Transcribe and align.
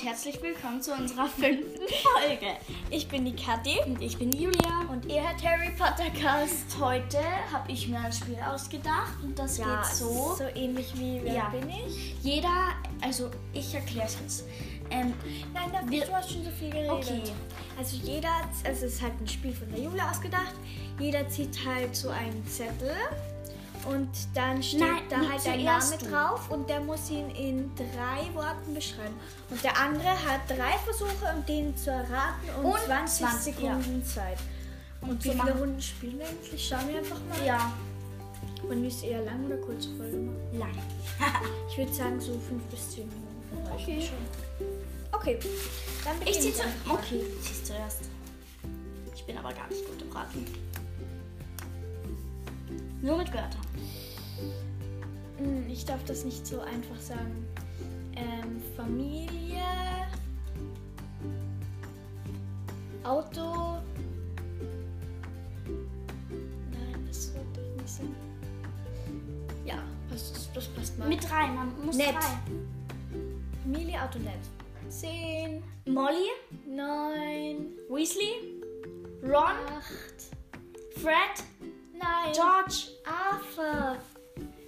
und 0.00 0.04
herzlich 0.04 0.40
willkommen 0.42 0.80
zu 0.82 0.92
unserer 0.92 1.26
fünften 1.26 1.80
Folge. 1.88 2.56
Ich 2.90 3.08
bin 3.08 3.24
die 3.24 3.34
Kathi 3.34 3.78
Und 3.86 4.00
ich 4.00 4.16
bin 4.18 4.30
Julia. 4.32 4.82
und 4.90 5.04
ihr 5.06 5.22
hört 5.22 5.42
Harry 5.42 5.70
Potter 5.76 6.10
Cast. 6.10 6.78
Heute 6.80 7.18
habe 7.52 7.70
ich 7.72 7.88
mir 7.88 7.98
ein 7.98 8.12
Spiel 8.12 8.36
ausgedacht 8.46 9.14
und 9.22 9.38
das 9.38 9.56
geht 9.56 9.66
so. 9.92 10.34
so 10.38 10.44
ähnlich 10.54 10.92
wie 10.96 11.20
Wer 11.24 11.34
Ja. 11.34 11.48
bin 11.48 11.68
ich? 11.70 12.14
Jeder, 12.22 12.74
also 13.00 13.30
ich 13.52 13.74
erkläre 13.74 14.06
es 14.06 14.18
jetzt. 14.20 14.44
Ähm, 14.90 15.14
Nein, 15.52 15.70
da, 15.72 15.90
Wir- 15.90 16.06
du 16.06 16.12
hast 16.12 16.30
schon 16.32 16.44
so 16.44 16.50
viel 16.50 16.70
geredet. 16.70 16.90
Okay. 16.90 17.22
Also 17.78 17.96
jeder, 17.96 18.30
also 18.64 18.86
es 18.86 18.94
ist 18.94 19.02
halt 19.02 19.20
ein 19.20 19.28
Spiel 19.28 19.52
von 19.52 19.70
der 19.70 19.80
Julia 19.80 20.10
ausgedacht. 20.10 20.54
Jeder 20.98 21.28
zieht 21.28 21.58
halt 21.66 21.94
so 21.96 22.10
einen 22.10 22.46
Zettel 22.46 22.94
und 23.88 24.08
dann 24.34 24.62
steht 24.62 24.80
Nein, 24.80 25.02
da 25.08 25.16
halt 25.18 25.46
ein 25.46 25.60
zuerst 25.60 25.90
Name 25.90 26.02
du. 26.02 26.10
drauf 26.10 26.50
und 26.50 26.68
der 26.68 26.80
muss 26.80 27.10
ihn 27.10 27.30
in 27.30 27.70
drei 27.76 28.32
Worten 28.34 28.74
beschreiben. 28.74 29.14
Und 29.50 29.62
der 29.64 29.76
andere 29.78 30.08
hat 30.10 30.40
drei 30.48 30.76
Versuche, 30.84 31.34
um 31.36 31.44
den 31.46 31.76
zu 31.76 31.90
erraten 31.90 32.48
und, 32.62 32.64
Und 32.72 32.80
20, 32.80 33.26
20, 33.26 33.54
Sekunden 33.54 34.04
Zeit. 34.04 34.38
Und, 35.00 35.22
so 35.22 35.32
wie 35.32 35.38
viele 35.38 35.58
Runden 35.58 35.80
spielen 35.80 36.18
wir 36.18 36.26
eigentlich? 36.26 36.68
Schauen 36.68 36.88
wir 36.88 36.98
einfach 36.98 37.20
mal. 37.28 37.46
ja, 37.46 37.72
Und 38.68 38.84
ist 38.84 39.04
eher 39.04 39.22
lang 39.22 39.44
oder 39.46 39.56
kurze 39.58 39.88
Folge 39.96 40.16
machen? 40.16 40.58
lang. 40.58 40.78
Ich 41.70 41.78
würde 41.78 41.92
sagen 41.92 42.20
so 42.20 42.32
fünf 42.32 42.62
bis 42.64 42.90
zehn 42.90 43.08
Minuten 43.08 43.72
Okay. 43.74 44.00
schon. 44.00 44.66
Okay, 45.12 45.38
dann 46.04 46.14
Ich 46.20 46.24
beginne 46.24 46.40
ziehe 46.40 46.54
zu. 46.54 46.62
einfach 46.62 46.86
mal. 46.86 46.94
Okay, 46.94 47.22
ziehst 47.42 47.66
zuerst. 47.66 48.00
Ich 49.14 49.24
bin 49.24 49.38
aber 49.38 49.52
gar 49.52 49.68
nicht 49.68 49.84
gut 49.86 50.02
im 50.02 50.10
Raten. 50.12 50.44
Nur 53.02 53.18
mit 53.18 53.28
Wörtern. 53.32 53.60
Hm, 55.38 55.68
Ich 55.68 55.84
darf 55.84 56.04
das 56.04 56.24
nicht 56.24 56.46
so 56.46 56.60
einfach 56.60 56.98
sagen. 57.00 57.46
Ähm, 58.16 58.60
Familie, 58.76 59.62
Auto. 63.04 63.78
Nein, 66.72 67.06
das 67.06 67.32
wird 67.32 67.44
doch 67.56 67.76
nicht 67.82 67.88
sein. 67.88 68.14
Ja, 69.64 69.78
das, 70.10 70.50
das 70.52 70.66
passt 70.68 70.98
mal. 70.98 71.08
Mit 71.08 71.22
drei, 71.28 71.46
man 71.46 71.72
muss 71.84 71.96
Nett. 71.96 72.14
drei. 72.14 72.38
Familie, 73.62 74.02
Auto, 74.02 74.18
nett. 74.18 74.40
Zehn, 74.88 75.62
Molly, 75.86 76.28
neun, 76.66 77.66
Weasley, 77.90 78.60
Ron, 79.22 79.56
acht, 79.76 80.36
Fred, 81.00 81.44
nein. 81.98 82.32
George. 82.32 82.88
Arthur. 83.04 83.96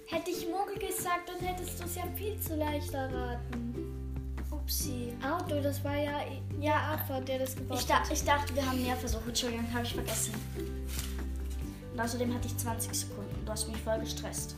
Hätte 0.07 0.31
ich 0.31 0.47
Mogel 0.49 0.77
gesagt, 0.77 1.29
dann 1.29 1.39
hättest 1.39 1.79
du 1.79 1.85
es 1.85 1.95
ja 1.95 2.03
viel 2.15 2.37
zu 2.39 2.55
leicht 2.55 2.93
erraten. 2.93 4.35
Upsi. 4.51 5.13
Auto, 5.23 5.61
das 5.61 5.83
war 5.83 5.95
ja, 5.97 6.21
ja 6.59 6.75
Arthur, 6.75 7.21
der 7.21 7.39
das 7.39 7.55
gebaut 7.55 7.79
Ich, 7.79 7.91
hat. 7.91 8.11
ich 8.11 8.23
dachte, 8.23 8.53
wir 8.55 8.65
haben 8.65 8.81
mehr 8.83 8.95
Versuche. 8.97 9.29
Entschuldigung, 9.29 9.73
habe 9.73 9.83
ich 9.83 9.93
vergessen. 9.93 10.33
Und 11.93 11.99
außerdem 11.99 12.33
hatte 12.33 12.47
ich 12.47 12.57
20 12.57 12.93
Sekunden. 12.93 13.45
Du 13.45 13.51
hast 13.51 13.67
mich 13.67 13.77
voll 13.77 13.99
gestresst. 13.99 14.55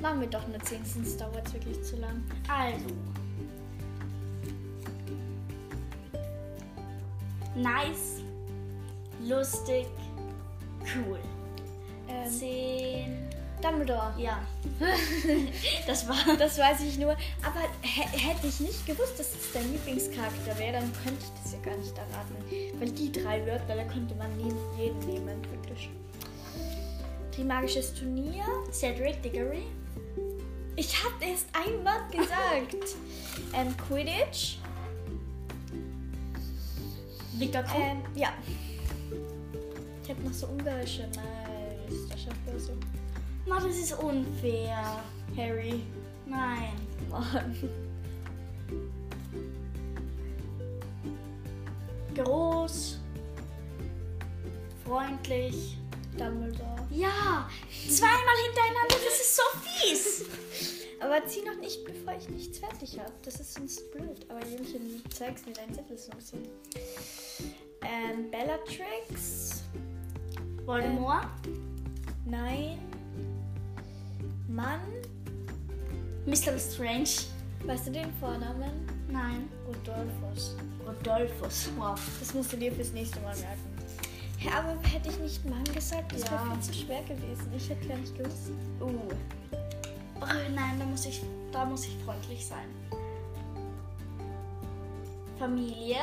Machen 0.00 0.20
wir 0.20 0.28
doch 0.28 0.46
nur 0.48 0.58
10, 0.58 0.84
sonst 0.84 1.20
dauert 1.20 1.46
es 1.46 1.54
wirklich 1.54 1.82
zu 1.84 1.96
lang. 1.96 2.22
Also. 2.48 2.86
Nice. 7.54 8.22
Lustig. 9.20 9.86
Cool. 10.80 11.20
Ähm, 12.08 12.30
10. 12.30 13.28
Dumbledore. 13.62 14.12
Ja. 14.18 14.40
das 15.86 16.08
war. 16.08 16.16
Das 16.36 16.58
weiß 16.58 16.80
ich 16.80 16.98
nur. 16.98 17.12
Aber 17.42 17.60
hä- 17.82 18.18
hätte 18.18 18.48
ich 18.48 18.58
nicht 18.60 18.84
gewusst, 18.86 19.18
dass 19.18 19.28
es 19.28 19.52
dein 19.54 19.70
Lieblingscharakter 19.72 20.58
wäre, 20.58 20.72
dann 20.72 20.92
könnte 21.04 21.22
ich 21.24 21.42
das 21.42 21.52
ja 21.52 21.58
gar 21.60 21.76
nicht 21.76 21.96
erraten. 21.96 22.80
Weil 22.80 22.90
die 22.90 23.12
drei 23.12 23.46
Wörter, 23.46 23.76
da 23.76 23.84
könnte 23.84 24.14
man 24.16 24.36
nie, 24.36 24.52
jeden 24.76 24.98
nehmen, 25.00 25.40
wirklich. 25.52 25.90
Trimagisches 27.34 27.94
Turnier. 27.94 28.44
Cedric 28.72 29.22
Diggory. 29.22 29.62
Ich 30.74 30.94
habe 31.04 31.14
erst 31.24 31.46
ein 31.52 31.84
Wort 31.84 32.10
gesagt. 32.10 32.96
ähm, 33.54 33.76
Quidditch. 33.86 34.56
Victor 37.34 37.62
Krumm. 37.62 37.82
Ähm, 37.82 38.02
ja. 38.14 38.32
Ich 40.02 40.10
habe 40.10 40.22
noch 40.22 40.32
so 40.32 40.46
ungarische 40.48 41.08
Meisterschaft 41.92 42.36
oder 42.48 42.58
so. 42.58 42.72
Na, 43.46 43.60
das 43.60 43.76
ist 43.76 43.92
unfair. 43.98 45.02
Harry. 45.36 45.82
Nein. 46.26 46.72
Mann. 47.10 47.56
Groß. 52.14 52.98
Freundlich. 54.84 55.78
Dumbledore. 56.16 56.86
Ja. 56.90 57.48
Zweimal 57.88 58.36
hintereinander. 58.46 58.96
Das 59.04 59.20
ist 59.20 59.36
so 59.36 59.42
fies. 59.62 60.24
Aber 61.00 61.26
zieh 61.26 61.42
noch 61.42 61.56
nicht, 61.56 61.84
bevor 61.84 62.14
ich 62.16 62.28
nichts 62.28 62.58
fertig 62.58 62.98
habe. 62.98 63.12
Das 63.24 63.40
ist 63.40 63.54
sonst 63.54 63.90
blöd. 63.92 64.26
Aber 64.28 64.46
Jüngchen, 64.46 65.02
du 65.02 65.08
zeigst 65.10 65.46
mir 65.46 65.52
deinen 65.52 65.74
Zettel 65.74 65.98
so 65.98 66.12
ein 66.12 66.18
bisschen. 66.18 66.42
Ähm, 67.82 68.30
Bellatrix. 68.30 69.62
Voldemort. 70.64 71.26
Nein. 72.24 72.78
Mann. 74.48 74.80
Mr. 76.26 76.58
Strange. 76.58 77.08
Weißt 77.64 77.86
du 77.86 77.90
den 77.92 78.12
Vornamen? 78.14 78.72
Nein. 79.08 79.48
Rodolphus. 79.66 80.56
Rodolphus. 80.86 81.70
Wow. 81.76 81.98
Das 82.20 82.34
musst 82.34 82.52
du 82.52 82.56
dir 82.56 82.72
fürs 82.72 82.92
nächste 82.92 83.20
Mal 83.20 83.34
merken. 83.36 83.72
Hä, 84.38 84.48
aber 84.56 84.76
hätte 84.88 85.08
ich 85.08 85.18
nicht 85.20 85.44
Mann 85.48 85.64
gesagt, 85.64 86.12
das 86.12 86.22
Ja. 86.24 86.32
wäre 86.32 86.50
viel 86.54 86.60
zu 86.60 86.72
schwer 86.74 87.02
gewesen. 87.02 87.52
Ich 87.56 87.68
hätte 87.70 87.86
gar 87.86 87.96
nicht 87.98 88.16
gewusst. 88.18 88.50
Uh. 88.80 88.90
Oh, 90.20 90.26
nein, 90.54 90.78
da 90.78 90.84
muss 90.84 91.06
ich, 91.06 91.22
da 91.52 91.64
muss 91.64 91.84
ich 91.86 91.96
freundlich 92.04 92.44
sein. 92.46 92.66
Familie. 95.38 95.96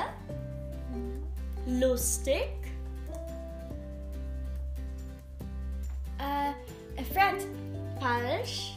Lustig. 1.66 2.47
Falsch. 8.09 8.74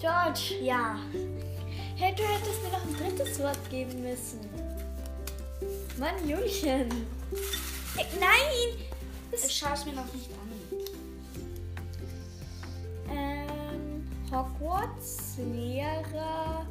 George. 0.00 0.54
Ja. 0.62 0.96
Hey, 1.96 2.14
du 2.14 2.22
hättest 2.22 2.62
mir 2.62 2.70
noch 2.70 2.84
ein 2.86 2.96
drittes 2.96 3.38
Wort 3.38 3.58
geben 3.68 4.02
müssen. 4.02 4.40
Mann, 5.98 6.26
Julchen. 6.26 6.88
Hey, 7.94 8.06
nein! 8.18 8.86
Das 9.30 9.52
Schau 9.52 9.74
es 9.74 9.84
mir 9.84 9.92
noch 9.92 10.10
nicht 10.14 10.30
an. 10.30 10.50
ähm, 13.14 14.08
Hogwarts, 14.30 15.36
Lehrer, 15.52 16.66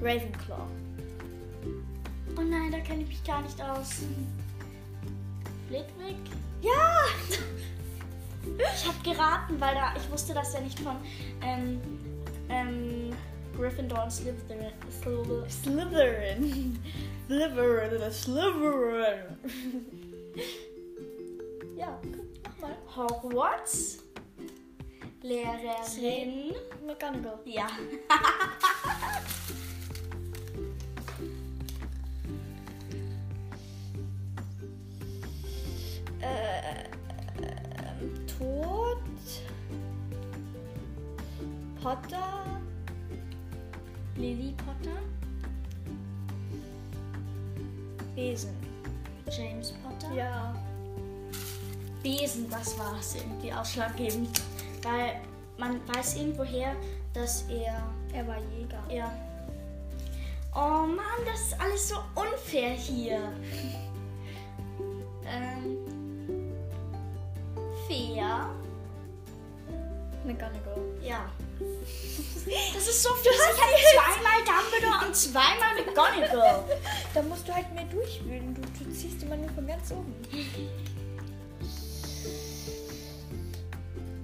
Ravenclaw. 0.00 0.66
Oh 2.38 2.42
nein, 2.42 2.72
da 2.72 2.78
kenne 2.80 3.02
ich 3.02 3.08
mich 3.08 3.24
gar 3.24 3.42
nicht 3.42 3.60
aus. 3.60 4.00
Flitwick? 5.68 6.16
Ja! 6.62 7.04
Ich 8.44 8.86
habe 8.86 8.98
geraten, 9.02 9.60
weil 9.60 9.74
da 9.74 9.92
ich 9.96 10.10
wusste 10.10 10.34
das 10.34 10.54
ja 10.54 10.60
nicht 10.60 10.78
von 10.80 10.96
ähm, 11.42 11.80
ähm, 12.48 13.10
Gryffindor 13.56 14.04
und 14.04 14.10
Slytherin. 14.10 14.72
Slytherin. 15.50 16.78
Slytherin. 17.26 18.12
Slytherin, 18.12 19.38
ja, 21.78 21.98
nochmal. 22.44 22.76
Hogwarts. 22.96 23.98
Lehrerin. 25.22 26.54
McGonagall. 26.84 27.40
Ja. 27.44 27.66
Potter. 41.82 42.44
Lily 44.16 44.54
Potter. 44.56 44.98
Besen. 48.14 48.56
James 49.30 49.72
Potter. 49.82 50.14
Ja. 50.14 50.54
Besen, 52.02 52.48
das 52.50 52.78
war 52.78 52.96
es 52.98 53.14
irgendwie 53.14 53.52
ausschlaggebend. 53.52 54.40
Weil 54.82 55.20
man 55.56 55.80
weiß 55.88 56.16
irgendwoher, 56.16 56.74
dass 57.14 57.42
er. 57.48 57.82
Er 58.12 58.26
war 58.26 58.38
Jäger. 58.38 58.82
Ja. 58.90 59.12
Oh 60.54 60.86
Mann, 60.86 61.24
das 61.26 61.40
ist 61.48 61.60
alles 61.60 61.88
so 61.88 61.96
unfair 62.14 62.70
hier. 62.70 63.32
Ist 72.88 73.02
so 73.02 73.14
viel. 73.14 73.32
Ich 73.32 73.38
habe 73.38 74.14
zweimal 74.14 74.38
Dumbledore 74.44 75.06
und 75.06 75.14
zweimal 75.16 75.74
McGonagall. 75.76 76.64
Da 77.14 77.22
musst 77.22 77.46
du 77.48 77.54
halt 77.54 77.72
mehr 77.74 77.84
durchwühlen. 77.84 78.54
Du, 78.54 78.84
du 78.84 78.92
ziehst 78.92 79.22
immer 79.22 79.36
nur 79.36 79.50
von 79.50 79.66
ganz 79.66 79.90
oben. 79.90 80.14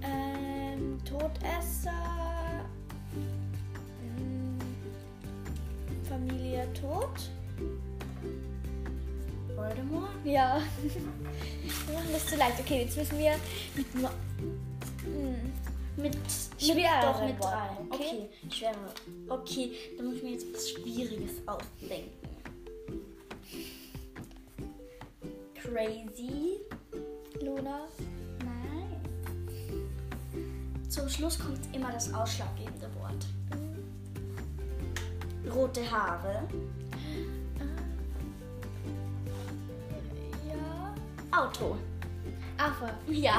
Ähm, 0.03 1.01
Todesser. 1.05 1.93
Mm, 4.19 4.59
Familie 6.09 6.69
tot. 6.73 7.31
Voldemort? 9.55 10.11
Ja. 10.25 10.61
Wir 11.87 11.95
machen 11.95 12.09
das 12.13 12.27
zu 12.27 12.37
leicht. 12.37 12.59
Okay, 12.61 12.83
jetzt 12.83 12.97
müssen 12.97 13.19
wir 13.19 13.35
mit 13.75 13.95
nur. 13.95 14.11
Mm, 15.05 15.53
Mit, 15.97 16.17
Schwerere 16.59 17.13
doch 17.13 17.25
mit 17.25 17.43
drei. 17.43 17.69
Okay? 17.89 18.29
Okay, 18.29 18.29
schwere. 18.51 18.75
Okay, 19.29 19.73
dann 19.97 20.07
muss 20.07 20.17
ich 20.17 20.23
mir 20.23 20.33
jetzt 20.33 20.47
was 20.53 20.71
Schwieriges 20.71 21.33
ausdenken. 21.47 22.29
Crazy. 25.55 26.61
Luna. 27.41 27.87
Nein. 28.41 29.01
Zum 30.89 31.09
Schluss 31.09 31.39
kommt 31.39 31.61
immer 31.75 31.93
das 31.93 32.13
ausschlaggebende 32.13 32.89
Wort. 33.01 33.27
Rote 35.55 35.91
Haare. 35.91 36.49
Ja. 40.49 40.95
Auto. 41.39 41.77
Affe. 42.59 42.93
Ja. 43.09 43.39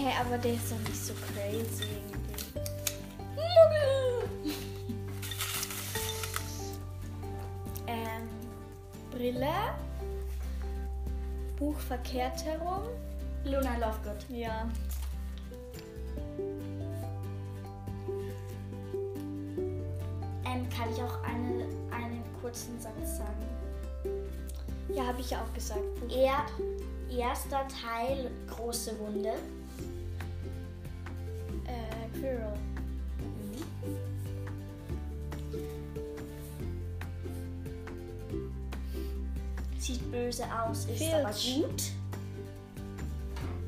Hä, 0.00 0.12
aber 0.20 0.38
der 0.38 0.54
ist 0.54 0.70
doch 0.70 0.78
nicht 0.78 1.04
so 1.04 1.12
crazy 1.12 1.82
irgendwie. 1.82 2.54
Ähm, 7.88 8.28
Brille. 9.10 9.74
Buch 11.56 11.80
verkehrt 11.80 12.44
herum. 12.44 12.84
Luna 13.44 13.76
Lovegood. 13.78 14.24
Ja. 14.28 14.68
Ähm, 20.46 20.68
kann 20.70 20.92
ich 20.92 21.02
auch 21.02 21.24
eine, 21.24 21.64
einen 21.90 22.22
kurzen 22.40 22.80
Satz 22.80 23.18
sagen? 23.18 23.46
Ja, 24.94 25.08
habe 25.08 25.20
ich 25.20 25.30
ja 25.30 25.42
auch 25.42 25.52
gesagt. 25.54 25.80
Er, 26.08 26.46
erster 27.10 27.66
Teil, 27.66 28.30
große 28.46 28.96
Wunde. 29.00 29.32
Äh, 32.18 32.20
Quirrell. 32.20 32.58
Sieht 39.78 40.10
böse 40.10 40.44
aus, 40.44 40.84
ist 40.86 40.98
Filch. 40.98 41.14
aber 41.14 41.32
gut. 41.32 41.82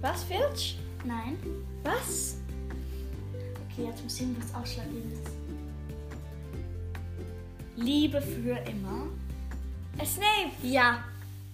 Was, 0.00 0.25
Filch? 0.25 0.79
Nein. 1.05 1.38
Was? 1.82 2.37
Okay, 3.70 3.87
jetzt 3.87 4.02
muss 4.02 4.20
irgendwas 4.20 4.55
Ausschlaggebendes. 4.55 5.20
Liebe 7.76 8.20
für 8.20 8.56
immer. 8.69 9.06
Äh, 9.99 10.05
Snape. 10.05 10.53
Ja. 10.62 11.05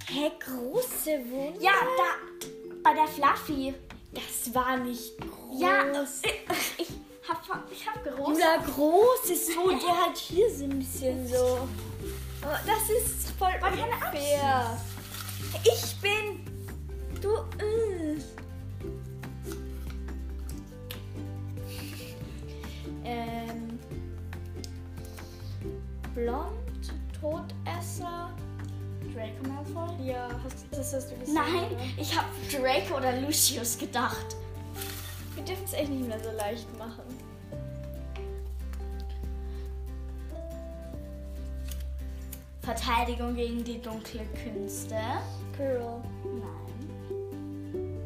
Hä, 0.09 0.31
große 0.41 1.11
Wunde? 1.31 1.61
Ja, 1.61 1.73
da. 1.97 2.47
Bei 2.83 2.95
der 2.95 3.07
Fluffy. 3.09 3.75
Das 4.13 4.55
war 4.55 4.77
nicht 4.79 5.19
groß. 5.57 6.23
Ja, 6.23 6.55
ich, 6.79 6.89
ich 6.89 7.29
hab, 7.29 7.71
ich 7.71 7.89
hab 7.89 8.05
groß. 8.05 8.37
Oder 8.37 8.59
groß 8.65 9.31
ist 9.31 9.53
so, 9.53 9.71
der 9.71 10.07
hat 10.07 10.17
hier 10.17 10.51
so 10.55 10.65
ein 10.65 10.79
bisschen 10.79 11.27
so. 11.27 11.69
Aber 12.43 12.61
das 12.67 12.91
ist 12.91 13.31
voll 13.39 13.53
keine 13.61 13.83
unfair. 13.83 14.79
Ich 15.65 15.97
bin. 16.01 16.45
Du. 17.21 17.31
Äh. 17.59 18.19
Ähm. 23.05 23.79
Blond, 26.15 26.53
Todesser. 27.21 28.31
Draco 29.15 29.49
Malfoy? 29.49 30.07
Ja, 30.07 30.29
hast, 30.45 30.67
das 30.71 30.93
hast 30.93 31.11
du 31.11 31.17
gesagt. 31.19 31.35
Nein, 31.35 31.71
oder? 31.73 31.81
ich 31.97 32.17
hab 32.17 32.27
Draco 32.51 32.99
oder 32.99 33.21
Lucius 33.21 33.79
gedacht. 33.79 34.37
Dürfen 35.47 35.65
es 35.65 35.73
echt 35.75 35.91
nicht 35.91 36.09
mehr 36.09 36.19
so 36.21 36.31
leicht 36.33 36.67
machen. 36.79 37.03
Verteidigung 42.63 43.35
gegen 43.37 43.63
die 43.63 43.81
dunkle 43.81 44.23
Künste. 44.43 44.97
Girl. 45.57 46.03
Nein. 46.25 48.01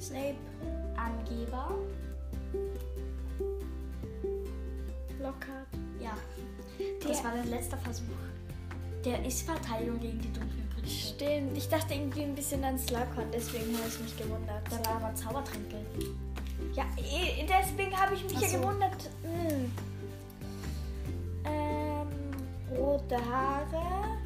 Snape. 0.00 0.36
Angeber. 0.96 1.70
Lockhart. 5.20 5.66
Ja. 6.00 6.16
Das 7.02 7.16
Der- 7.20 7.24
war 7.24 7.32
dein 7.36 7.50
letzter 7.50 7.78
Versuch. 7.78 8.04
Der 9.04 9.24
ist 9.24 9.42
Verteidigung 9.42 10.00
gegen 10.00 10.20
die 10.20 10.32
dunkle 10.32 10.62
Künste. 10.74 11.14
Stimmt. 11.14 11.56
Ich 11.56 11.68
dachte 11.68 11.94
irgendwie 11.94 12.22
ein 12.22 12.34
bisschen 12.34 12.64
an 12.64 12.78
Slughorn, 12.78 13.30
deswegen 13.32 13.76
habe 13.76 13.88
ich 13.88 14.00
mich 14.00 14.16
gewundert. 14.16 14.62
Da 14.70 14.84
war 14.88 14.96
aber 14.96 15.14
Zaubertränke. 15.14 15.76
Ja, 16.74 16.84
eh, 16.96 17.46
deswegen 17.46 17.94
habe 17.94 18.14
ich 18.14 18.24
mich 18.24 18.36
Ach 18.36 18.42
ja 18.42 18.48
so. 18.48 18.58
gewundert. 18.58 19.10
Hm. 19.22 19.72
Ähm, 21.44 22.76
rote 22.78 23.16
Haare. 23.16 24.18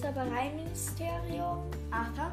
Zaubereiministerium. 0.00 1.62
Arthur? 1.90 2.32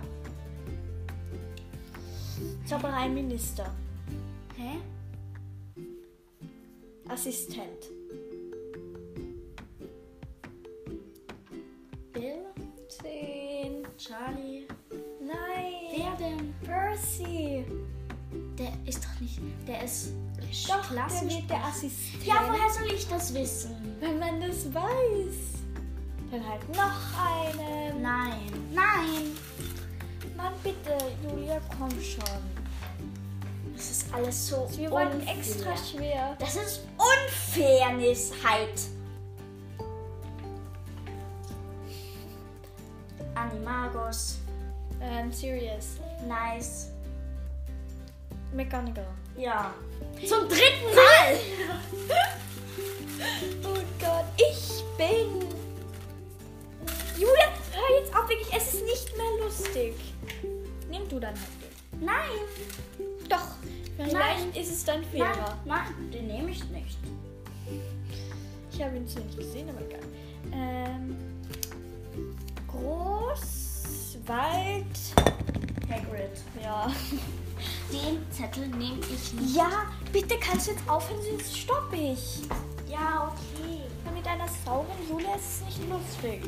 Zaubereiminister. 2.65 3.71
Hä? 4.57 4.79
Assistent. 7.07 7.94
Der 18.65 18.89
ist 18.89 19.05
doch 19.05 19.19
nicht. 19.21 19.39
Der 19.67 19.83
ist. 19.83 20.09
Doch, 20.67 20.89
der 20.89 21.29
wird 21.29 21.49
der 21.49 21.65
Assistent. 21.65 22.25
Ja, 22.25 22.35
woher 22.47 22.69
soll 22.73 22.91
ich 22.91 23.07
das 23.07 23.33
wissen? 23.33 23.75
Wenn 23.99 24.17
man 24.17 24.41
das 24.41 24.73
weiß. 24.73 25.61
Dann 26.31 26.47
halt 26.47 26.67
noch 26.69 26.99
einen. 27.15 28.01
Nein. 28.01 28.39
Nein. 28.73 29.37
Mann, 30.35 30.53
bitte, 30.63 30.97
Julia, 31.23 31.61
komm 31.77 31.91
schon. 32.01 32.23
Das 33.75 33.91
ist 33.91 34.13
alles 34.13 34.47
so. 34.47 34.67
Wir 34.75 34.91
unfair. 34.91 35.37
extra 35.37 35.77
schwer. 35.77 36.35
Das 36.39 36.55
ist 36.55 36.81
Unfairnessheit. 36.97 38.79
Animagus. 43.35 44.39
Ähm, 45.01 45.31
Sirius. 45.31 45.99
Nice. 46.27 46.94
McGonagall. 48.55 49.07
Ja. 49.37 49.73
Zum 50.27 50.47
dritten 50.47 50.95
Mal. 50.95 51.35
Oh 53.63 53.77
Gott, 53.99 54.25
ich 54.37 54.83
bin. 54.97 55.47
Julia, 57.17 57.47
hör 57.71 57.99
jetzt 57.99 58.15
auf, 58.15 58.29
wirklich, 58.29 58.53
es 58.55 58.73
ist 58.73 58.83
nicht 58.83 59.17
mehr 59.17 59.45
lustig. 59.45 59.93
Nimm 60.89 61.07
du 61.09 61.19
dann 61.19 61.33
halt 61.33 61.47
den. 61.61 62.05
Nein. 62.05 62.39
Doch, 63.29 63.47
vielleicht 63.97 64.13
Nein. 64.13 64.61
ist 64.61 64.71
es 64.71 64.83
dann 64.85 65.01
Nein, 65.01 65.33
fairer. 65.33 65.57
nein, 65.65 66.11
den 66.13 66.27
nehme 66.27 66.51
ich 66.51 66.63
nicht. 66.69 66.97
Ich 68.71 68.83
habe 68.83 68.97
ihn 68.97 69.07
zwar 69.07 69.23
nicht 69.23 69.37
gesehen, 69.37 69.69
aber 69.69 69.81
egal. 69.81 69.99
Ähm, 70.51 71.17
groß, 72.67 74.17
Wald. 74.25 74.85
Hagrid. 75.89 76.41
Ja. 76.61 76.91
Den 77.91 78.25
Zettel 78.31 78.67
nehme 78.67 78.99
ich 79.01 79.33
nicht. 79.33 79.55
Ja, 79.55 79.69
bitte 80.11 80.37
kannst 80.39 80.67
du 80.67 80.71
jetzt 80.71 80.87
aufhören, 80.89 81.21
sonst 81.23 81.57
stopp 81.57 81.91
ich. 81.93 82.41
Ja, 82.89 83.31
okay. 83.33 83.81
Mit 84.13 84.27
einer 84.27 84.47
sauren 84.65 84.87
Julia 85.09 85.35
ist 85.35 85.61
es 85.61 85.65
nicht 85.77 85.89
lustig. 85.89 86.41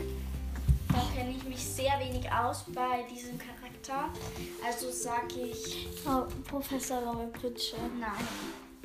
Da 0.89 1.01
kenne 1.15 1.31
ich 1.31 1.43
mich 1.43 1.63
sehr 1.63 1.93
wenig 1.99 2.31
aus 2.31 2.63
bei 2.73 3.03
diesem 3.11 3.37
Charakter. 3.37 4.09
Also 4.65 4.89
sage 4.91 5.41
ich 5.51 5.87
Oh, 6.05 6.23
Professor 6.49 6.99
Raue 7.03 7.27
Pritsche. 7.27 7.75
nein. 7.99 8.27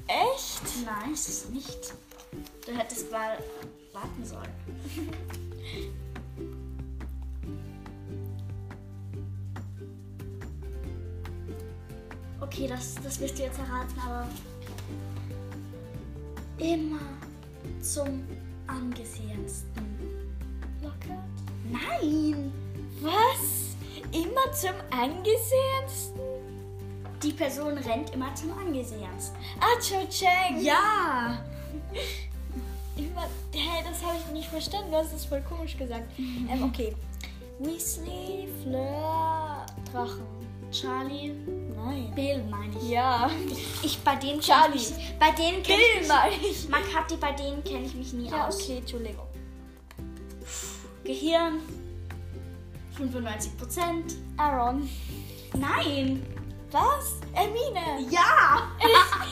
Echt? 0.08 0.84
Nein, 0.84 1.12
ist 1.12 1.28
es 1.28 1.48
nicht. 1.50 1.94
Du 2.66 2.72
hättest 2.76 3.10
mal 3.12 3.38
warten 3.92 4.24
sollen. 4.24 4.52
okay, 12.52 12.66
das, 12.66 12.94
das 13.02 13.20
wirst 13.20 13.38
du 13.38 13.42
jetzt 13.42 13.58
erraten, 13.58 13.98
aber 14.04 14.26
immer 16.58 17.00
zum 17.80 18.24
angesehensten. 18.66 19.86
Lockhart? 20.82 21.24
Nein! 21.70 22.52
Was? 23.00 23.76
Immer 24.12 24.52
zum 24.52 24.74
angesehensten? 24.90 26.20
Die 27.22 27.32
Person 27.32 27.78
rennt 27.78 28.10
immer 28.10 28.34
zum 28.34 28.52
angesehensten. 28.58 29.36
Ah, 29.60 29.80
Cho 29.80 30.06
Chang. 30.08 30.60
Ja! 30.60 31.44
Immer, 32.94 33.22
hä, 33.52 33.82
das 33.88 34.04
habe 34.04 34.18
ich 34.18 34.32
nicht 34.34 34.48
verstanden. 34.50 34.90
Du 34.90 34.98
hast 34.98 35.14
es 35.14 35.24
voll 35.24 35.40
komisch 35.40 35.78
gesagt. 35.78 36.06
Ähm, 36.18 36.62
okay. 36.62 36.94
Weasley, 37.58 38.48
Fleur, 38.62 39.64
Drachen. 39.90 40.26
Charlie, 40.72 41.34
Nein. 41.84 42.12
Bill 42.14 42.42
meine 42.50 42.72
ich. 42.80 42.88
Ja. 42.90 43.30
Ich 43.82 43.98
bei 44.00 44.16
denen 44.16 44.40
Charlie. 44.40 44.76
Ich 44.76 44.90
mich, 44.96 45.14
bei 45.18 45.30
denen 45.32 45.62
kenne 45.62 45.78
ich 45.82 45.92
Bill 45.92 46.00
mich. 46.00 46.08
meine 46.08 46.34
ich. 46.34 46.68
Makati, 46.68 47.16
bei 47.16 47.32
denen 47.32 47.62
kenne 47.64 47.84
ich 47.86 47.94
mich 47.94 48.12
nie 48.12 48.28
Ja, 48.28 48.46
aus. 48.48 48.60
okay, 48.62 48.78
Entschuldigung. 48.78 49.26
Gehirn 51.04 51.60
95 52.96 53.56
Prozent. 53.58 54.14
Aaron. 54.36 54.88
Nein! 55.54 56.24
Was? 56.70 57.16
Hermine. 57.32 58.08
Ja! 58.10 58.70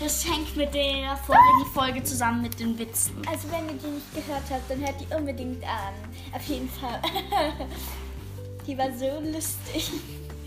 Das 0.00 0.24
hängt 0.28 0.54
mit 0.56 0.74
der 0.74 1.16
vorigen 1.16 1.66
Folge 1.72 2.02
zusammen 2.02 2.42
mit 2.42 2.58
den 2.60 2.78
Witzen. 2.78 3.16
also 3.28 3.50
wenn 3.50 3.66
ihr 3.66 3.74
die 3.82 3.86
nicht 3.86 4.14
gehört 4.14 4.42
habt, 4.50 4.70
dann 4.70 4.80
hört 4.80 4.94
die 5.00 5.14
unbedingt 5.14 5.62
an. 5.64 5.94
Auf 6.34 6.42
jeden 6.46 6.68
Fall. 6.68 7.00
die 8.66 8.76
war 8.78 8.90
so 8.96 9.20
lustig. 9.20 9.92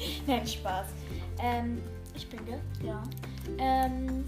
Nein, 0.27 0.46
Spaß. 0.48 0.88
Ähm, 1.39 1.81
ich 2.15 2.27
bin 2.27 2.46
gell? 2.46 2.62
Ja. 2.84 3.03
Ähm, 3.58 4.25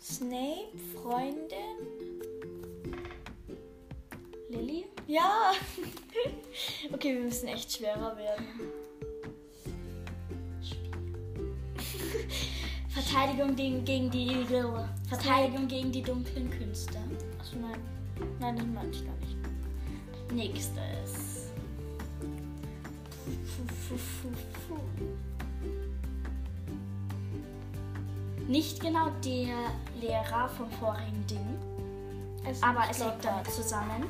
Snape, 0.00 0.76
Freundin. 0.94 1.76
Lilly? 4.48 4.86
Ja. 5.06 5.52
okay, 6.92 7.14
wir 7.14 7.22
müssen 7.22 7.48
echt 7.48 7.72
schwerer 7.72 8.16
werden. 8.16 8.46
Verteidigung 12.88 13.54
gegen, 13.56 13.84
gegen 13.84 14.10
die 14.10 14.46
Verteidigung 15.08 15.68
gegen 15.68 15.92
die 15.92 16.02
dunklen 16.02 16.50
Künste. 16.50 16.98
Achso, 17.38 17.56
nein. 17.56 17.80
Nein, 18.40 18.56
das 18.56 18.66
meinte 18.66 18.98
ich 18.98 19.04
gar 19.04 19.16
nicht. 19.16 19.36
Nächstes. 20.32 21.25
Nicht 28.48 28.80
genau 28.80 29.10
der 29.24 29.56
Lehrer 30.00 30.48
vom 30.48 30.70
vorigen 30.72 31.26
Ding, 31.26 31.58
Es 32.48 32.62
aber 32.62 32.88
ist 32.88 33.00
es 33.00 33.02
hängt 33.04 33.24
damit 33.24 33.50
zusammen. 33.50 34.04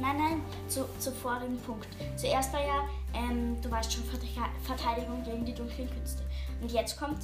Nein, 0.00 0.16
nein, 0.16 0.40
zu, 0.68 0.84
zu 1.00 1.10
vorigen 1.10 1.58
Punkt. 1.62 1.88
Zuerst 2.16 2.52
war 2.52 2.60
ja, 2.60 2.84
ähm, 3.14 3.60
du 3.60 3.68
weißt 3.70 3.92
schon, 3.92 4.04
Verte- 4.04 4.26
Verteidigung 4.62 5.24
gegen 5.24 5.44
die 5.44 5.54
dunklen 5.54 5.90
Künste. 5.90 6.22
Und 6.60 6.70
jetzt 6.70 6.96
kommt, 6.96 7.18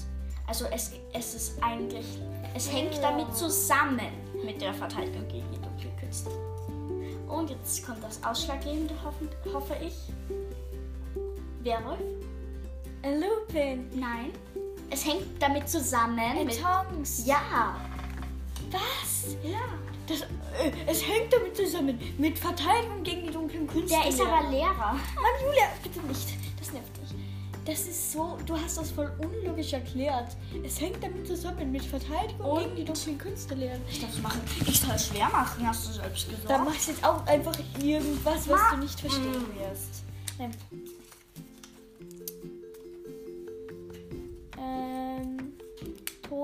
also 0.49 0.65
es, 0.73 0.91
es 1.13 1.35
ist 1.35 1.63
eigentlich, 1.63 2.19
es 2.57 2.73
hängt 2.73 3.01
damit 3.01 3.33
zusammen 3.37 4.01
mit 4.45 4.61
der 4.61 4.75
Verteidigung 4.75 5.29
gegen 5.29 5.47
die 5.53 5.61
dunklen 5.61 5.97
Künste. 5.99 6.31
Und 7.29 7.49
jetzt 7.51 7.87
kommt 7.87 8.03
das 8.03 8.23
Ausschlaggebende, 8.25 8.95
hoffen, 9.05 9.29
hoffe 9.53 9.77
ich. 9.81 9.95
Werwolf? 11.65 11.99
Ein 13.03 13.21
Lupin. 13.21 13.89
Nein. 13.95 14.31
Es 14.91 15.05
hängt 15.05 15.41
damit 15.41 15.69
zusammen. 15.69 16.19
Ein 16.19 16.47
mit, 16.47 16.61
Tongs. 16.61 17.27
ja. 17.27 17.77
Was? 18.71 19.37
Ja. 19.43 19.59
Das, 20.07 20.21
äh, 20.23 20.71
es 20.87 21.03
hängt 21.07 21.33
damit 21.33 21.57
zusammen. 21.57 21.99
Mit 22.19 22.39
Verteidigung 22.39 23.03
gegen 23.03 23.27
die 23.27 23.33
dunklen 23.33 23.67
Künste. 23.67 23.97
Der 23.99 24.09
ist 24.09 24.21
aber 24.21 24.51
Lehrer. 24.51 24.93
Mann, 24.93 25.01
Julia, 25.45 25.69
bitte 25.83 26.01
nicht. 26.07 26.29
Das 26.59 26.73
nervt 26.73 26.97
dich. 26.99 27.15
Das 27.65 27.81
ist 27.87 28.13
so, 28.13 28.37
du 28.45 28.55
hast 28.61 28.77
das 28.77 28.91
voll 28.91 29.11
unlogisch 29.23 29.73
erklärt. 29.73 30.37
Es 30.63 30.79
hängt 30.83 31.03
damit 31.03 31.27
zusammen 31.27 31.73
mit 31.73 31.83
Verteidigung 31.83 32.45
Und? 32.45 32.63
gegen 32.65 32.77
die 32.77 32.85
dunklen 32.85 33.17
Künste 33.17 33.55
lernen. 33.55 33.83
Ich 33.89 34.03
darf 34.03 34.19
machen. 34.21 34.43
Ich 34.67 34.79
soll 34.81 34.95
es 34.95 35.07
schwer 35.09 35.31
machen, 35.31 35.67
hast 35.67 35.89
du 35.89 35.93
selbst 35.93 36.29
gesagt. 36.29 36.51
Da 36.51 36.59
machst 36.59 36.89
du 36.89 36.93
jetzt 36.93 37.03
auch 37.05 37.27
einfach 37.27 37.55
irgendwas, 37.83 38.47
was 38.49 38.61
Ma- 38.61 38.71
du 38.73 38.77
nicht 38.83 39.01
verstehen 39.01 39.31
Mm. 39.33 39.59
wirst. 39.59 40.05
Nein. 40.39 40.51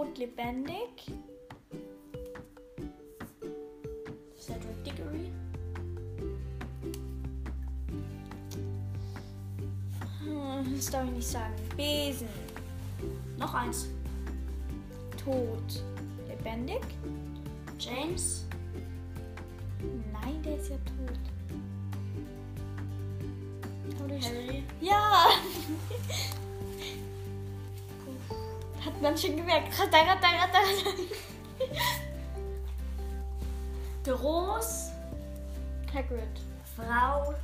Tot 0.01 0.19
lebendig. 0.19 1.13
Cedric 4.37 4.85
Diggory. 4.85 5.31
Hm, 10.21 10.75
das 10.75 10.91
darf 10.91 11.05
ich 11.05 11.13
nicht 11.13 11.29
sagen. 11.29 11.55
Besen. 11.77 12.29
Noch 13.39 13.53
eins. 13.53 13.89
Tot 15.23 15.85
lebendig. 16.29 16.81
James. 17.79 18.47
Nein, 20.13 20.43
der 20.43 20.57
ist 20.57 20.71
ja 20.71 20.77
tot. 20.77 21.19
Harry. 24.23 24.65
Ja! 24.81 25.29
Hat 28.85 29.03
man 29.03 29.17
schon 29.17 29.37
gemerkt. 29.37 29.79
Ratter, 29.79 29.99
ratter, 29.99 30.29
ratter. 30.41 30.65
Groß. 34.05 34.91
Hagrid. 35.93 36.41
Frau. 36.77 37.35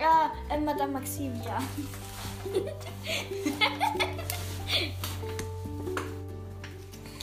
Ja, 0.00 0.32
äh, 0.50 0.58
Madame 0.58 0.94
Maxime. 0.94 1.40
Ja. 1.44 1.62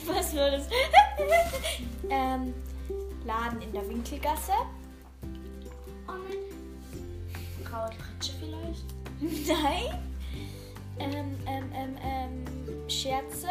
Was 0.07 0.35
war 0.35 0.51
das? 0.51 0.67
ähm, 2.09 2.53
Laden 3.25 3.61
in 3.61 3.73
der 3.73 3.87
Winkelgasse. 3.89 4.53
Oh 6.07 6.13
nein. 6.13 6.37
Graue 7.65 7.89
Pritsche 7.89 8.33
vielleicht. 8.39 8.85
Nein. 9.47 10.08
Ähm, 10.99 11.37
ähm, 11.47 11.71
ähm, 11.73 11.95
ähm, 12.03 12.89
Scherze. 12.89 13.47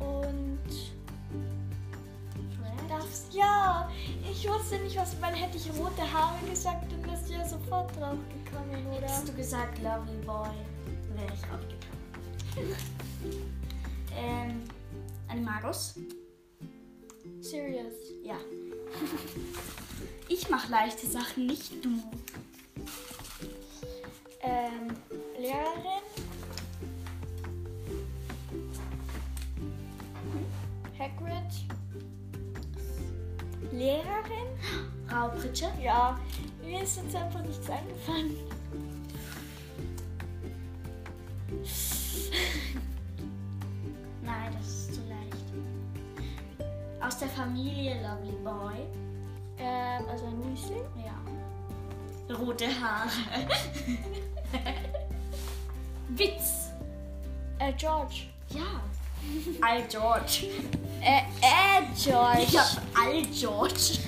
Und 0.00 0.58
das, 2.88 3.28
ja, 3.32 3.88
ich 4.28 4.48
wusste 4.48 4.78
nicht, 4.78 4.96
was 4.96 5.18
man 5.20 5.34
hätte 5.34 5.56
ich 5.56 5.70
rote 5.78 6.12
Haare 6.12 6.38
gesagt 6.48 6.92
und 6.92 7.06
das 7.06 7.30
ja 7.30 7.46
sofort 7.46 7.94
drauf 7.96 8.18
gekommen, 8.44 8.86
oder? 8.88 9.02
Hättest 9.02 9.28
du 9.28 9.32
gesagt 9.34 9.78
Lovely 9.78 10.16
Boy, 10.26 10.48
wäre 11.14 11.32
ich 11.32 11.44
auch 11.44 11.60
gekommen. 11.68 12.76
ähm, 14.16 14.62
Animagus. 15.28 15.94
Serious. 17.40 17.94
Ja. 18.24 18.36
ich 20.28 20.48
mache 20.50 20.70
leichte 20.70 21.06
Sachen, 21.06 21.46
nicht 21.46 21.84
du. 21.84 21.90
Ähm, 24.42 24.96
Lehrerin. 25.38 26.02
Hagrid. 30.98 31.52
Lehrerin? 33.72 34.48
Graue 35.08 35.30
Pritsche. 35.30 35.70
Ja, 35.82 36.18
mir 36.62 36.82
ist 36.82 36.96
jetzt 36.96 37.16
einfach 37.16 37.42
nichts 37.42 37.68
eingefallen. 37.68 38.36
Nein, 44.22 44.56
das 44.58 44.66
ist 44.66 44.94
zu 44.94 45.00
leicht. 45.08 45.44
Aus 47.00 47.18
der 47.18 47.28
Familie 47.28 48.00
Lovely 48.02 48.36
Boy. 48.42 48.86
Ähm, 49.58 50.08
also 50.08 50.26
ein 50.26 50.42
Weasley. 50.50 50.80
Ja. 51.04 51.14
Rote 52.34 52.66
Haare. 52.66 53.10
Äh, 57.76 57.76
George. 57.78 58.26
Ja. 58.50 58.80
Al 59.60 59.82
George. 59.88 60.46
Äh, 61.02 61.20
äh, 61.40 61.82
George. 61.96 62.42
Ich 62.42 62.58
hab 62.58 62.82
Al 63.00 63.22
George. 63.26 63.98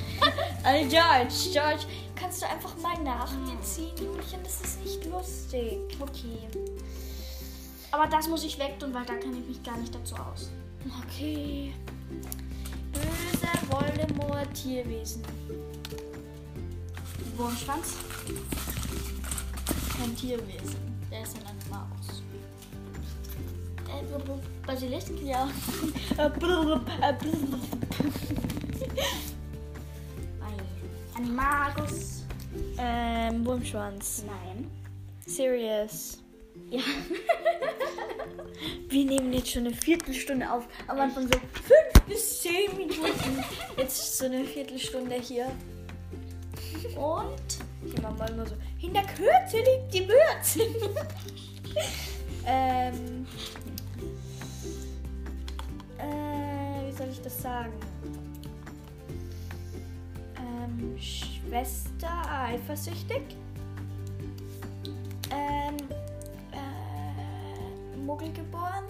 Äh, 0.64 0.86
George. 0.86 1.34
George. 1.52 1.86
Kannst 2.16 2.42
du 2.42 2.48
einfach 2.48 2.76
mal 2.78 2.96
nach 3.02 3.30
mir 3.32 3.60
ziehen, 3.62 3.92
Julchen? 3.98 4.42
Das 4.42 4.60
ist 4.60 4.80
nicht 4.82 5.04
lustig. 5.06 5.78
Okay. 6.00 6.48
Aber 7.90 8.06
das 8.06 8.28
muss 8.28 8.42
ich 8.44 8.58
wegtun, 8.58 8.94
weil 8.94 9.04
da 9.04 9.14
kenne 9.14 9.38
ich 9.38 9.46
mich 9.46 9.62
gar 9.62 9.76
nicht 9.76 9.94
dazu 9.94 10.14
aus. 10.16 10.50
Okay. 11.04 11.74
Böse 12.92 13.48
Voldemort 13.70 14.52
Tierwesen. 14.54 15.22
Wurmschwanz. 17.36 17.94
kein 19.98 20.16
Tierwesen. 20.16 20.76
Der 21.10 21.22
ist 21.22 21.34
B- 21.34 21.40
B- 21.40 22.31
Basilisk? 24.66 25.12
Ja. 25.22 25.48
Äh, 26.18 26.26
äh, 26.26 26.30
blub. 26.30 26.82
Ei. 30.40 31.16
Animagus? 31.16 32.12
ähm, 32.78 33.44
Wurmschwanz. 33.46 34.24
Nein. 34.26 34.70
Serious. 35.26 36.18
Ja. 36.70 36.80
Wir 38.88 39.04
nehmen 39.04 39.32
jetzt 39.32 39.50
schon 39.50 39.66
eine 39.66 39.74
Viertelstunde 39.74 40.48
auf. 40.50 40.66
Am 40.86 41.00
Anfang 41.00 41.26
so 41.26 41.38
fünf 41.62 42.06
bis 42.06 42.42
zehn 42.42 42.76
Minuten. 42.76 43.44
Jetzt 43.76 44.00
ist 44.02 44.18
so 44.18 44.26
eine 44.26 44.44
Viertelstunde 44.44 45.16
hier. 45.16 45.50
Und? 46.96 47.58
Die 47.82 48.00
Mama 48.00 48.26
immer 48.26 48.46
so, 48.46 48.54
in 48.80 48.92
der 48.92 49.04
Kürze 49.04 49.58
liegt 49.58 49.92
die 49.92 50.08
Würze. 50.08 50.60
ähm, 52.46 53.26
soll 57.02 57.10
ich 57.10 57.20
das 57.22 57.42
sagen? 57.42 57.72
Ähm, 60.36 60.96
Schwester 60.98 62.08
eifersüchtig. 62.30 63.22
Ähm, 65.30 65.76
äh, 66.52 67.96
Muggel 67.98 68.32
geboren. 68.32 68.84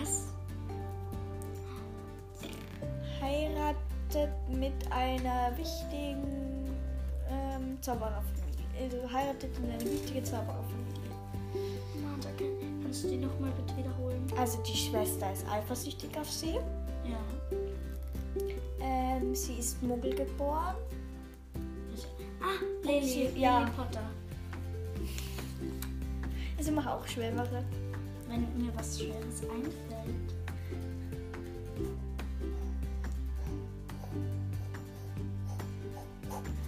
Was? 0.00 0.24
Heiratet 3.20 4.30
mit 4.48 4.72
einer 4.90 5.56
wichtigen 5.56 6.68
ähm, 7.30 7.78
Zaubererfamilie. 7.80 8.24
Also 8.82 8.96
heiratet 9.12 9.56
in 9.58 9.70
eine 9.70 9.84
wichtige 9.84 10.22
Zaubererfamilie. 10.24 10.84
Kann- 12.36 12.82
kannst 12.82 13.04
du 13.04 13.08
die 13.10 13.18
nochmal 13.18 13.52
bitte 13.52 13.76
wiederholen? 13.76 14.26
Also 14.36 14.60
die 14.62 14.76
Schwester 14.76 15.32
ist 15.32 15.46
eifersüchtig 15.48 16.10
auf 16.18 16.28
sie. 16.28 16.56
Ja. 17.04 17.18
Ähm, 18.80 19.34
sie 19.34 19.54
ist 19.54 19.82
Muggel 19.82 20.14
geboren. 20.14 20.74
Ah, 22.40 22.62
Lily. 22.86 23.06
Sie- 23.34 23.40
ja. 23.40 23.60
Lily 23.60 23.70
Potter. 23.76 24.02
Also 26.58 26.72
mach 26.72 26.86
auch 26.86 27.06
schwerere. 27.06 27.64
Wenn 28.28 28.40
mir 28.62 28.72
was 28.74 28.98
Schweres 28.98 29.42
einfällt. 29.42 30.34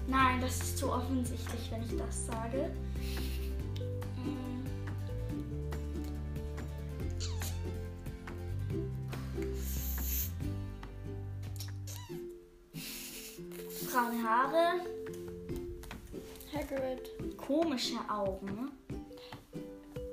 Nein, 0.08 0.40
das 0.40 0.56
ist 0.58 0.78
zu 0.78 0.92
offensichtlich, 0.92 1.70
wenn 1.70 1.82
ich 1.82 1.96
das 1.96 2.26
sage. 2.26 2.70
Braune 13.96 14.22
Haare, 14.22 14.80
Hagrid. 16.52 17.36
komische 17.38 17.96
Augen. 18.10 18.70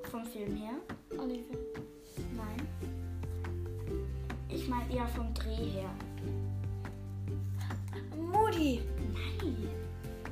Vom 0.09 0.25
Film 0.25 0.55
her. 0.55 0.75
Olivia. 1.19 1.57
Nein. 2.33 2.67
Ich 4.47 4.69
meine 4.69 4.89
eher 4.89 5.05
vom 5.09 5.33
Dreh 5.33 5.69
her. 5.71 5.89
Moody. 8.15 8.79
Nein. 9.11 9.67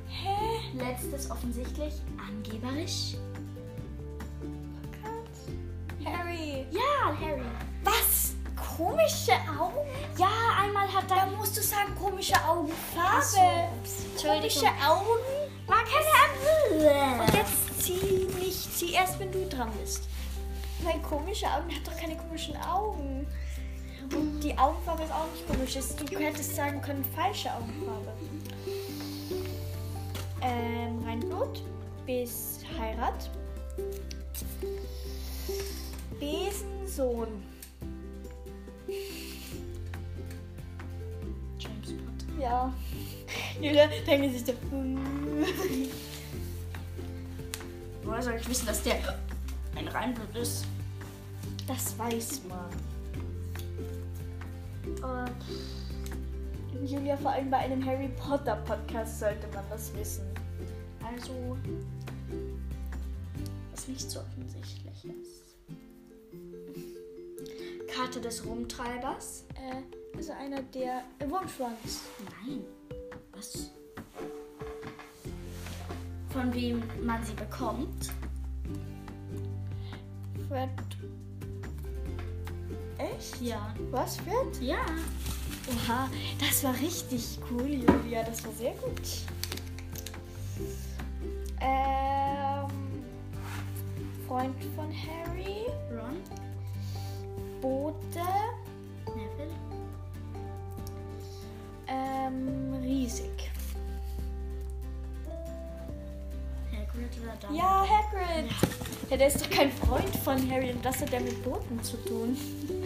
Hä? 0.08 0.60
Letztes 0.74 1.30
offensichtlich 1.30 2.00
angeberisch. 2.26 3.16
Harry. 6.06 6.66
Ja, 6.70 7.14
Harry. 7.20 7.42
Was? 7.84 8.34
Komische 8.78 9.34
Augen? 9.60 9.91
Da 11.08 11.26
musst 11.26 11.56
du 11.56 11.62
sagen, 11.62 11.94
komische 12.00 12.34
Augenfarbe. 12.46 13.24
So. 13.24 14.28
Komische. 14.28 14.66
Augen. 14.86 15.06
War 15.66 15.84
keine 15.84 17.20
Und 17.20 17.34
jetzt 17.34 17.82
zieh 17.82 18.28
nicht, 18.38 18.78
zieh 18.78 18.92
erst, 18.92 19.18
wenn 19.18 19.30
du 19.30 19.46
dran 19.48 19.70
bist. 19.80 20.08
Nein, 20.84 21.02
komische 21.02 21.46
Augen 21.46 21.74
hat 21.74 21.86
doch 21.86 21.96
keine 21.96 22.16
komischen 22.16 22.56
Augen. 22.56 23.26
Und 24.12 24.40
die 24.40 24.56
Augenfarbe 24.58 25.04
ist 25.04 25.12
auch 25.12 25.26
nicht 25.32 25.46
komisch. 25.48 25.78
Du 26.10 26.18
hättest 26.18 26.56
sagen 26.56 26.82
können, 26.82 27.04
falsche 27.14 27.52
Augenfarbe. 27.52 28.12
Ähm, 30.42 31.02
Reinblut 31.04 31.62
bis 32.04 32.60
Heirat. 32.78 33.30
Besensohn. 36.18 37.42
Ja. 42.42 42.72
Julia 43.60 43.86
denkt 44.04 44.34
sich 44.34 44.44
so. 44.44 44.52
Woher 48.02 48.20
soll 48.22 48.34
ich 48.34 48.48
wissen, 48.48 48.66
dass 48.66 48.82
der 48.82 48.96
ein 49.76 49.86
Reinblut 49.86 50.34
ist? 50.34 50.64
Das 51.68 51.96
weiß 51.96 52.40
man. 52.48 52.68
Äh, 55.28 55.30
Julia, 56.84 57.16
vor 57.16 57.30
allem 57.30 57.48
bei 57.48 57.58
einem 57.58 57.86
Harry 57.86 58.08
Potter 58.08 58.56
Podcast 58.56 59.20
sollte 59.20 59.46
man 59.54 59.62
das 59.70 59.94
wissen. 59.94 60.26
also. 61.04 61.56
Was 63.70 63.86
nicht 63.86 64.10
so 64.10 64.18
offensichtlich 64.18 65.04
ist. 65.04 65.42
Karte 67.94 68.20
des 68.20 68.44
Rumtreibers? 68.44 69.44
Äh, 69.54 70.01
also 70.16 70.32
einer 70.32 70.62
der 70.62 71.02
äh, 71.18 71.28
Wurmschwanz. 71.28 72.02
Nein. 72.24 72.64
Was? 73.32 73.70
Von 76.30 76.52
wem 76.54 76.82
man 77.02 77.22
sie 77.24 77.34
bekommt? 77.34 78.10
Fred. 80.48 80.70
Echt? 82.98 83.40
Ja. 83.40 83.74
Was, 83.90 84.16
Fred? 84.18 84.60
Ja. 84.60 84.84
Oha, 85.68 86.08
das 86.40 86.64
war 86.64 86.74
richtig 86.80 87.38
cool, 87.50 87.68
Julia. 87.68 88.22
Das 88.24 88.44
war 88.44 88.52
sehr 88.52 88.72
gut. 88.72 89.00
Ähm, 91.60 92.70
Freund 94.26 94.56
von 94.74 94.90
Harry. 94.92 95.66
Ron? 95.90 96.16
Bote. 97.60 98.20
Neville? 99.14 99.71
Ähm, 101.92 102.74
riesig. 102.82 103.30
Hagrid 106.72 107.10
oder 107.22 107.32
Dumbledore? 107.40 107.54
Ja, 107.56 107.86
Hagrid. 107.86 108.50
Ja, 109.10 109.16
der 109.18 109.26
ist 109.26 109.40
doch 109.44 109.50
kein 109.50 109.70
Freund 109.70 110.16
von 110.24 110.50
Harry 110.50 110.70
und 110.70 110.82
das 110.84 111.00
hat 111.02 111.12
er 111.12 111.20
mit 111.20 111.42
Booten 111.44 111.82
zu 111.82 111.96
tun. 111.98 112.36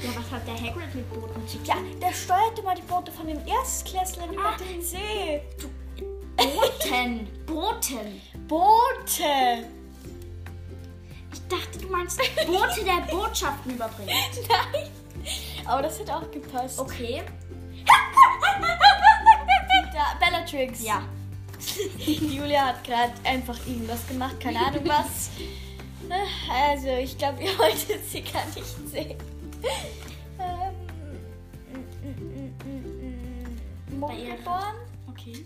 Ja, 0.02 0.10
was 0.20 0.30
hat 0.32 0.46
der 0.46 0.54
Hagrid 0.54 0.92
mit 0.94 1.08
Booten 1.12 1.46
zu 1.46 1.58
tun? 1.58 1.66
Ja, 1.66 1.76
der 2.02 2.12
steuerte 2.12 2.62
mal 2.62 2.74
die 2.74 2.82
Boote 2.82 3.12
von 3.12 3.26
den 3.28 3.46
Erstklässlern 3.46 4.32
über 4.32 4.54
Ah. 4.54 4.56
den 4.56 4.82
See. 4.82 5.40
Booten! 6.36 7.28
Booten! 7.46 8.20
Boote! 8.48 9.68
Ich 11.32 11.40
dachte, 11.48 11.78
du 11.78 11.88
meinst 11.88 12.18
Boote 12.46 12.84
der 12.84 13.12
Botschaften 13.14 13.72
überbringen. 13.74 14.10
Nein. 14.48 14.90
Aber 15.64 15.82
das 15.82 16.00
hat 16.00 16.10
auch 16.10 16.30
gepasst. 16.30 16.78
Okay. 16.78 17.22
Bellatrix. 20.56 20.84
Ja. 20.84 21.02
Julia 21.98 22.66
hat 22.66 22.84
gerade 22.84 23.12
einfach 23.24 23.58
irgendwas 23.66 24.06
gemacht, 24.06 24.38
keine 24.40 24.58
Ahnung 24.58 24.82
was. 24.84 25.30
Also, 26.50 26.88
ich 27.02 27.16
glaube, 27.18 27.42
ihr 27.42 27.58
wolltet 27.58 28.04
sie 28.08 28.22
gar 28.22 28.46
nicht 28.46 28.90
sehen. 28.90 29.16
Ähm, 30.38 30.74
mm, 31.72 32.68
mm, 32.68 33.94
mm, 33.94 33.98
Mundgeboren, 33.98 34.76
Okay. 35.08 35.44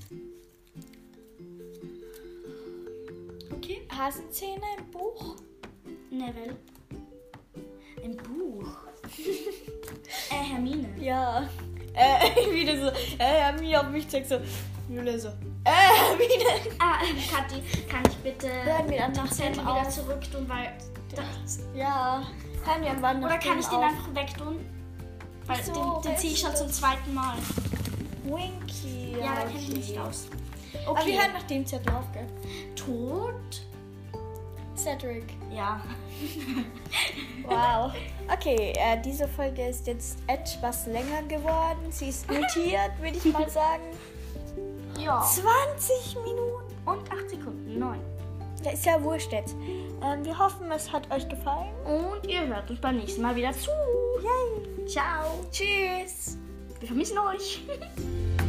Okay. 3.52 3.86
Hasenzähne 3.88 4.62
im 4.78 4.90
Buch. 4.90 5.36
Neville. 6.10 6.56
Ein 8.02 8.16
Buch. 8.16 8.68
äh, 10.30 10.34
Hermine. 10.34 10.88
Ja. 11.00 11.48
Äh, 11.94 12.52
wieder 12.52 12.76
so, 12.76 12.88
äh, 13.18 13.24
Hermine 13.24 13.80
auf 13.80 13.90
mich 13.90 14.08
zeigt 14.08 14.28
so. 14.28 14.40
Julia 14.90 15.18
so, 15.18 15.28
äh, 15.28 15.70
Hermine. 15.70 16.74
Ah, 16.80 16.96
ähm, 17.04 17.16
Kathi, 17.30 17.62
kann 17.88 18.02
ich 18.08 18.16
bitte 18.16 18.48
Hören 18.64 18.90
wir 18.90 18.98
dann 18.98 19.12
den 19.14 19.30
Zettel 19.30 19.62
wieder 19.62 19.72
auf. 19.72 19.88
zurück 19.88 20.20
tun, 20.32 20.48
weil... 20.48 20.72
Das, 21.14 21.60
Ja, 21.74 22.22
hören 22.64 22.82
wir 22.82 22.90
am 22.90 23.02
Wand 23.02 23.24
oder 23.24 23.38
kann 23.38 23.58
ich 23.60 23.66
den 23.66 23.78
einfach 23.78 24.14
wegtun? 24.14 24.64
Weil 25.46 25.62
so, 25.62 25.72
den, 25.72 26.02
den 26.10 26.16
ziehe 26.18 26.32
ich 26.32 26.40
schon 26.40 26.54
zum 26.56 26.66
das? 26.68 26.76
zweiten 26.78 27.14
Mal. 27.14 27.36
Winky. 28.24 29.16
Ja, 29.20 29.34
da 29.36 29.40
kenne 29.42 29.58
ich 29.60 29.68
mich 29.68 29.68
okay. 29.68 29.78
nicht 29.78 29.98
aus. 29.98 30.26
Aber 30.86 30.96
wir 30.96 31.02
Okay. 31.02 31.18
hören 31.20 31.32
nach 31.34 31.42
dem 31.44 31.66
Zettel 31.66 31.92
auf, 31.94 32.12
gell? 32.12 32.26
Tod. 32.76 33.34
Cedric. 34.76 35.24
Ja. 35.52 35.80
Wow. 37.46 37.92
Okay, 38.32 38.72
äh, 38.76 39.00
diese 39.04 39.28
Folge 39.28 39.66
ist 39.68 39.86
jetzt 39.86 40.18
etwas 40.26 40.86
länger 40.86 41.22
geworden. 41.28 41.90
Sie 41.90 42.08
ist 42.08 42.28
notiert, 42.30 42.92
würde 43.00 43.18
ich 43.18 43.24
mal 43.32 43.48
sagen. 43.50 43.82
Ja. 45.02 45.20
20 45.20 46.16
Minuten. 46.24 46.74
Und 46.86 47.10
8 47.10 47.30
Sekunden. 47.30 47.78
9. 47.78 47.98
Ja, 48.64 48.70
ist 48.72 48.84
ja 48.84 49.02
wurscht 49.02 49.32
jetzt. 49.32 49.54
Ähm, 50.02 50.24
wir 50.24 50.38
hoffen, 50.38 50.70
es 50.70 50.92
hat 50.92 51.10
euch 51.10 51.28
gefallen. 51.28 51.72
Und 51.84 52.26
ihr 52.28 52.46
hört 52.46 52.70
uns 52.70 52.80
beim 52.80 52.96
nächsten 52.96 53.22
Mal 53.22 53.34
wieder 53.36 53.52
zu. 53.52 53.70
Yay. 54.22 54.86
Ciao. 54.86 55.44
Tschüss. 55.50 56.38
Wir 56.78 56.88
vermissen 56.88 57.18
euch. 57.18 57.62